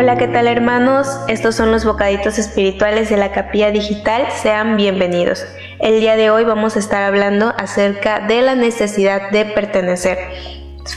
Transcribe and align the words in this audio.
Hola, 0.00 0.16
¿qué 0.16 0.28
tal 0.28 0.46
hermanos? 0.46 1.06
Estos 1.28 1.56
son 1.56 1.70
los 1.70 1.84
bocaditos 1.84 2.38
espirituales 2.38 3.10
de 3.10 3.18
la 3.18 3.32
capilla 3.32 3.70
digital. 3.70 4.28
Sean 4.32 4.78
bienvenidos. 4.78 5.44
El 5.78 6.00
día 6.00 6.16
de 6.16 6.30
hoy 6.30 6.42
vamos 6.42 6.74
a 6.74 6.78
estar 6.78 7.02
hablando 7.02 7.52
acerca 7.58 8.20
de 8.20 8.40
la 8.40 8.54
necesidad 8.54 9.30
de 9.30 9.44
pertenecer. 9.44 10.16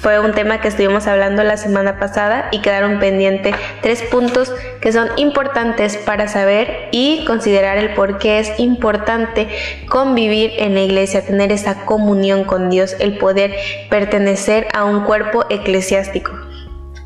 Fue 0.01 0.21
un 0.21 0.31
tema 0.31 0.61
que 0.61 0.69
estuvimos 0.69 1.05
hablando 1.05 1.43
la 1.43 1.57
semana 1.57 1.99
pasada 1.99 2.47
y 2.53 2.61
quedaron 2.61 3.01
pendientes 3.01 3.53
tres 3.81 4.03
puntos 4.03 4.53
que 4.79 4.93
son 4.93 5.09
importantes 5.17 5.97
para 5.97 6.29
saber 6.29 6.87
y 6.93 7.25
considerar 7.25 7.77
el 7.79 7.95
por 7.95 8.19
qué 8.19 8.39
es 8.39 8.57
importante 8.57 9.49
convivir 9.89 10.53
en 10.59 10.75
la 10.75 10.81
iglesia, 10.81 11.25
tener 11.25 11.51
esa 11.51 11.83
comunión 11.83 12.45
con 12.45 12.69
Dios, 12.69 12.95
el 12.99 13.17
poder 13.17 13.53
pertenecer 13.89 14.69
a 14.73 14.85
un 14.85 15.03
cuerpo 15.03 15.43
eclesiástico. 15.49 16.52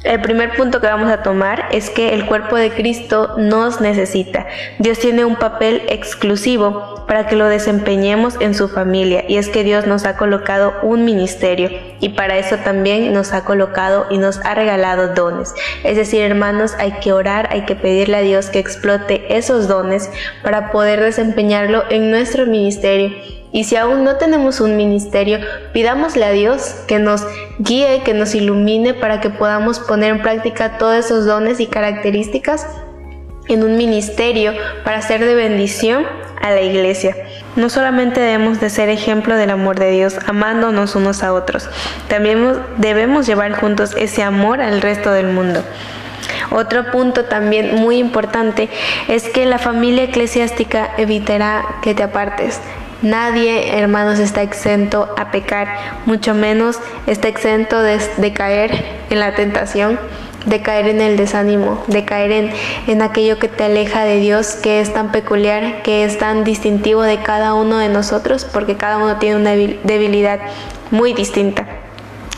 El 0.04 0.22
primer 0.22 0.56
punto 0.56 0.80
que 0.80 0.86
vamos 0.86 1.10
a 1.10 1.24
tomar 1.24 1.70
es 1.72 1.90
que 1.90 2.14
el 2.14 2.28
cuerpo 2.28 2.56
de 2.56 2.70
Cristo 2.70 3.34
nos 3.38 3.82
necesita. 3.82 4.46
Dios 4.78 5.00
tiene 5.00 5.26
un 5.26 5.38
papel 5.38 5.82
exclusivo 5.90 7.04
para 7.08 7.26
que 7.26 7.36
lo 7.36 7.48
desempeñemos 7.48 8.36
en 8.40 8.54
su 8.54 8.68
familia 8.68 9.24
y 9.28 9.38
es 9.38 9.50
que 9.50 9.64
Dios 9.64 9.88
nos 9.88 10.06
ha 10.06 10.16
colocado 10.16 10.76
un 10.84 11.04
ministerio 11.04 11.72
y 12.00 12.10
para 12.10 12.38
eso 12.38 12.58
también 12.58 13.12
nos 13.12 13.34
ha 13.34 13.44
colocado 13.44 14.06
y 14.12 14.20
nos 14.20 14.40
ha 14.46 14.54
regalado 14.54 15.16
dones. 15.16 15.56
Es 15.84 15.98
decir, 15.98 16.22
hermanos, 16.22 16.76
hay 16.78 16.92
que 17.02 17.12
orar, 17.12 17.50
hay 17.52 17.66
que 17.66 17.76
pedirle 17.76 18.18
a 18.18 18.22
Dios 18.22 18.50
que 18.50 18.60
explote 18.60 19.36
esos 19.36 19.68
dones 19.68 20.12
para 20.44 20.72
poder 20.72 21.02
desempeñarlo 21.02 21.84
en 21.90 22.12
nuestro 22.12 22.46
ministerio 22.46 23.12
y 23.52 23.64
si 23.64 23.76
aún 23.76 24.04
no 24.04 24.18
tenemos 24.18 24.60
un 24.60 24.76
ministerio, 24.76 25.40
pidámosle 25.74 26.26
a 26.26 26.32
Dios 26.32 26.76
que 26.88 27.00
nos 27.00 27.26
guíe, 27.60 28.02
que 28.04 28.14
nos 28.14 28.36
ilumine 28.36 28.94
para 28.94 29.22
que 29.22 29.30
podamos 29.30 29.80
poner 29.80 30.12
en 30.12 30.22
práctica 30.22 30.78
todos 30.78 30.96
esos 30.96 31.26
dones 31.26 31.60
y 31.60 31.68
características 31.68 32.68
en 33.48 33.64
un 33.64 33.78
ministerio 33.78 34.54
para 34.84 35.02
ser 35.02 35.24
de 35.24 35.36
bendición 35.36 36.06
a 36.42 36.52
la 36.52 36.62
iglesia. 36.62 37.16
No 37.56 37.70
solamente 37.70 38.20
debemos 38.20 38.60
de 38.60 38.70
ser 38.70 38.90
ejemplo 38.90 39.36
del 39.36 39.50
amor 39.50 39.80
de 39.80 39.92
Dios, 39.92 40.18
amándonos 40.28 40.96
unos 40.96 41.24
a 41.24 41.34
otros, 41.34 41.70
también 42.10 42.54
debemos 42.78 43.26
llevar 43.26 43.54
juntos 43.54 43.96
ese 43.98 44.24
amor 44.24 44.62
al 44.62 44.82
resto 44.82 45.12
del 45.12 45.28
mundo. 45.28 45.64
Otro 46.52 46.92
punto 46.92 47.26
también 47.26 47.76
muy 47.76 47.98
importante 47.98 48.70
es 49.08 49.30
que 49.30 49.46
la 49.46 49.58
familia 49.58 50.04
eclesiástica 50.04 50.92
evitará 50.98 51.64
que 51.82 51.94
te 51.94 52.04
apartes. 52.04 52.60
Nadie, 53.02 53.78
hermanos, 53.78 54.18
está 54.18 54.42
exento 54.42 55.14
a 55.18 55.30
pecar, 55.30 55.68
mucho 56.06 56.34
menos 56.34 56.80
está 57.06 57.28
exento 57.28 57.80
de, 57.80 58.34
caer 58.34 58.86
en 59.12 59.20
la 59.20 59.36
tentación, 59.36 60.00
de 60.48 60.62
caer 60.62 60.88
en 60.88 61.02
el 61.02 61.16
desánimo, 61.16 61.84
de 61.88 62.06
caer 62.06 62.32
en, 62.32 62.52
en 62.88 63.02
aquello 63.04 63.38
que 63.38 63.50
te 63.50 63.66
aleja 63.66 64.04
de 64.04 64.18
Dios, 64.20 64.56
que 64.56 64.82
es 64.82 64.94
tan 64.94 65.12
peculiar, 65.12 65.84
que 65.84 66.06
es 66.06 66.18
tan 66.18 66.44
distintivo 66.44 67.04
de 67.04 67.22
cada 67.22 67.54
uno 67.54 67.78
de 67.78 67.90
nosotros, 67.90 68.46
porque 68.46 68.78
cada 68.78 68.98
uno 68.98 69.18
tiene 69.18 69.36
una 69.36 69.52
debilidad 69.52 70.40
muy 70.90 71.14
distinta. 71.14 71.68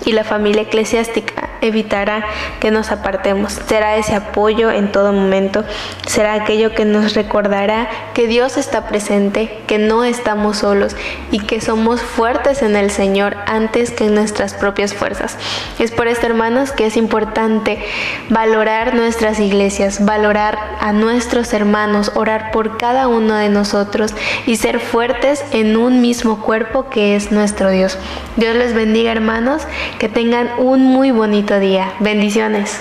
Y 0.06 0.12
la 0.12 0.24
familia 0.24 0.64
eclesiástica 0.64 1.49
evitará 1.62 2.26
que 2.60 2.72
nos 2.72 2.92
apartemos. 2.92 3.54
Será 3.54 3.98
ese 3.98 4.16
apoyo 4.16 4.72
en 4.72 4.92
todo 4.92 5.14
momento. 5.14 5.64
Será 6.08 6.34
aquello 6.34 6.74
que 6.74 6.86
nos 6.86 7.14
recordará 7.14 7.90
que 8.14 8.28
Dios 8.28 8.58
está 8.58 8.88
presente, 8.88 9.62
que 9.68 9.78
no 9.78 10.04
estamos 10.04 10.58
solos 10.58 10.96
y 11.32 11.40
que 11.40 11.62
somos 11.62 12.02
fuertes 12.02 12.62
en 12.62 12.76
el 12.76 12.92
Señor 12.92 13.38
antes 13.46 13.92
que 13.92 14.06
en 14.06 14.16
nuestras 14.16 14.54
propias 14.54 14.94
fuerzas. 14.94 15.38
Es 15.80 15.92
por 15.92 16.08
esto, 16.08 16.26
hermanos, 16.26 16.72
que 16.72 16.86
es 16.86 16.98
importante 16.98 17.84
valorar 18.30 18.96
nuestras 18.96 19.40
iglesias, 19.40 20.06
valorar 20.06 20.58
a 20.80 20.92
nuestros 20.92 21.54
hermanos, 21.54 22.12
orar 22.16 22.52
por 22.52 22.78
cada 22.78 23.08
uno 23.08 23.36
de 23.36 23.50
nosotros 23.50 24.14
y 24.46 24.56
ser 24.56 24.80
fuertes 24.80 25.44
en 25.52 25.78
un 25.78 26.02
mismo 26.02 26.42
cuerpo 26.42 26.90
que 26.90 27.16
es 27.16 27.32
nuestro 27.32 27.70
Dios. 27.70 27.98
Dios 28.36 28.56
les 28.56 28.74
bendiga, 28.74 29.12
hermanos, 29.12 29.64
que 30.00 30.10
tengan 30.10 30.50
un 30.58 30.84
muy 30.84 31.12
día. 31.58 31.94
Bendiciones. 32.00 32.80